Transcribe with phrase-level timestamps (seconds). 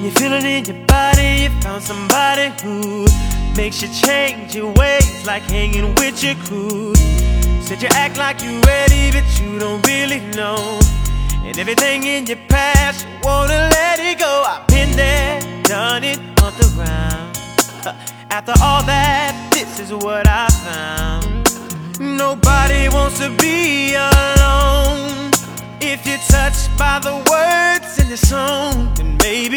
[0.00, 3.04] When you feel it in your body, you found somebody who
[3.54, 6.94] makes you change your ways, like hanging with your crew.
[7.60, 10.80] Said you act like you're ready, but you don't really know.
[11.44, 14.44] And everything in your past, you wanna let it go.
[14.48, 17.36] I've been there, done it on the round.
[18.30, 22.16] After all that, this is what I found.
[22.16, 25.09] Nobody wants to be alone.
[25.82, 29.56] If you're touched by the words in the song, then maybe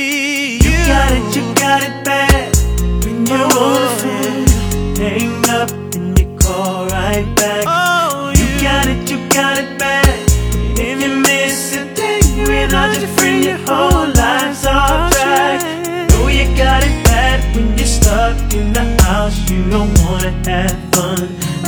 [0.64, 2.56] you, You got it, you got it bad.
[3.04, 7.66] When you're on the phone, hang up and you call right back.
[7.68, 10.32] Oh, You got it, you got it bad.
[10.80, 15.62] If you miss a day without your friend, your whole life's off track.
[16.10, 19.38] Know oh, you got it bad when you're stuck in the house.
[19.50, 21.63] You don't wanna have fun.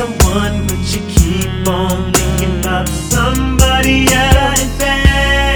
[0.00, 4.78] Someone, but you keep on thinking about somebody else.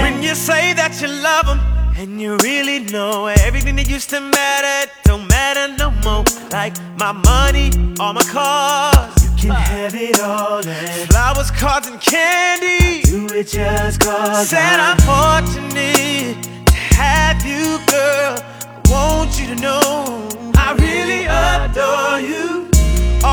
[0.05, 1.59] When you say that you love them
[1.97, 6.23] and you really know everything that used to matter don't matter no more.
[6.51, 11.99] Like my money, all my cars, You can have it all and flowers, cards, and
[11.99, 13.01] candy.
[13.01, 15.54] do it just cause Said I'm fortunate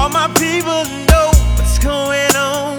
[0.03, 2.77] All my people know what's going on.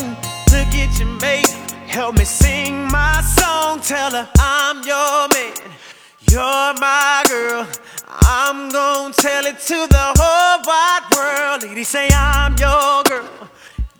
[0.52, 1.48] Look at your mate,
[1.88, 3.80] help me sing my song.
[3.80, 5.54] Tell her I'm your man,
[6.30, 7.66] you're my girl.
[8.10, 11.64] I'm gonna tell it to the whole wide world.
[11.64, 13.30] Lady, say I'm your girl,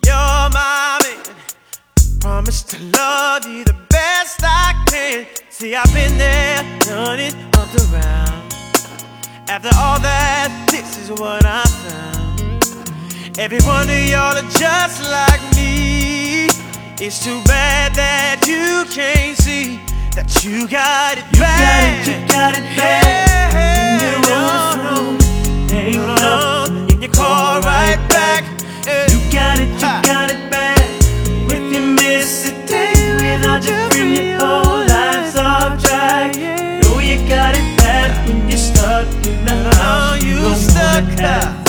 [0.04, 1.24] you're my man.
[2.20, 5.26] Promise to love you the best I can.
[5.48, 8.52] See, I've been there, done it up the round.
[9.48, 12.23] After all that, this is what I found.
[13.36, 16.46] Every one of y'all are just like me.
[17.02, 19.80] It's too bad that you can't see
[20.14, 23.50] that you got it You got it, you got it bad.
[23.50, 28.44] When you're on the phone, hang up and you call right back.
[28.86, 30.02] You got it, you Ha.
[30.04, 30.78] got it bad.
[31.50, 36.36] If you miss a day without your friend, your whole life's off track.
[36.36, 40.14] Know you got it bad when you're stuck in the uh-huh.
[40.14, 40.22] house.
[40.22, 41.63] you don't stuck